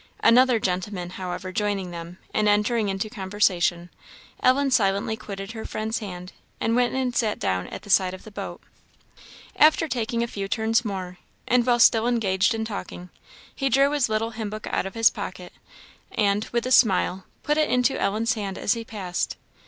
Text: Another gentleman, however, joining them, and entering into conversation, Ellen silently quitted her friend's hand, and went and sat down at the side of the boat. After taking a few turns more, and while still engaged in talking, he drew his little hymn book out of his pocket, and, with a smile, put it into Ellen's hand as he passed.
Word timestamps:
Another 0.23 0.59
gentleman, 0.59 1.11
however, 1.11 1.51
joining 1.51 1.91
them, 1.91 2.17
and 2.33 2.49
entering 2.49 2.89
into 2.89 3.07
conversation, 3.07 3.91
Ellen 4.41 4.71
silently 4.71 5.15
quitted 5.15 5.51
her 5.51 5.63
friend's 5.63 5.99
hand, 5.99 6.33
and 6.59 6.75
went 6.75 6.95
and 6.95 7.15
sat 7.15 7.37
down 7.37 7.67
at 7.67 7.83
the 7.83 7.89
side 7.91 8.15
of 8.15 8.23
the 8.23 8.31
boat. 8.31 8.61
After 9.57 9.87
taking 9.87 10.23
a 10.23 10.27
few 10.27 10.47
turns 10.47 10.83
more, 10.83 11.19
and 11.47 11.63
while 11.67 11.77
still 11.77 12.07
engaged 12.07 12.55
in 12.55 12.65
talking, 12.65 13.11
he 13.55 13.69
drew 13.69 13.91
his 13.91 14.09
little 14.09 14.31
hymn 14.31 14.49
book 14.49 14.65
out 14.71 14.87
of 14.87 14.95
his 14.95 15.11
pocket, 15.11 15.53
and, 16.11 16.45
with 16.51 16.65
a 16.65 16.71
smile, 16.71 17.25
put 17.43 17.59
it 17.59 17.69
into 17.69 18.01
Ellen's 18.01 18.33
hand 18.33 18.57
as 18.57 18.73
he 18.73 18.83
passed. 18.83 19.37